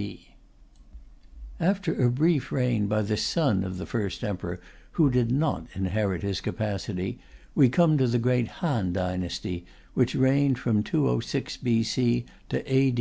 [0.00, 0.28] B.C.
[1.62, 4.58] After a brief reign by the son of the First Emperor,
[4.92, 7.18] who did not inherit his capacity,
[7.54, 12.24] we come to the great Han dynasty, which reigned from 206 B.C.
[12.48, 12.94] to A.